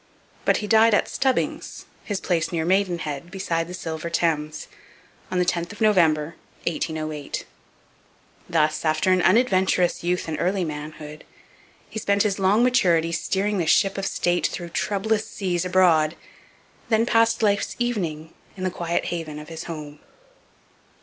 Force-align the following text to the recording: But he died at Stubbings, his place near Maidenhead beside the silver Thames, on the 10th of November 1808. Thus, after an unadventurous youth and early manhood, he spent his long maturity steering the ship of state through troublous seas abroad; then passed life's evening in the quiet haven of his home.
But 0.45 0.57
he 0.65 0.67
died 0.67 0.95
at 0.95 1.07
Stubbings, 1.07 1.85
his 2.03 2.19
place 2.19 2.51
near 2.51 2.65
Maidenhead 2.65 3.29
beside 3.29 3.67
the 3.67 3.75
silver 3.75 4.09
Thames, 4.09 4.67
on 5.29 5.37
the 5.37 5.45
10th 5.45 5.73
of 5.73 5.79
November 5.79 6.37
1808. 6.65 7.45
Thus, 8.49 8.83
after 8.83 9.11
an 9.11 9.21
unadventurous 9.21 10.03
youth 10.03 10.27
and 10.27 10.37
early 10.39 10.65
manhood, 10.65 11.23
he 11.87 11.99
spent 11.99 12.23
his 12.23 12.39
long 12.39 12.63
maturity 12.63 13.11
steering 13.11 13.59
the 13.59 13.67
ship 13.67 13.95
of 13.95 14.07
state 14.07 14.47
through 14.47 14.69
troublous 14.69 15.27
seas 15.29 15.65
abroad; 15.65 16.15
then 16.89 17.05
passed 17.05 17.43
life's 17.43 17.75
evening 17.77 18.33
in 18.57 18.63
the 18.63 18.71
quiet 18.71 19.05
haven 19.13 19.37
of 19.37 19.49
his 19.49 19.65
home. 19.65 19.99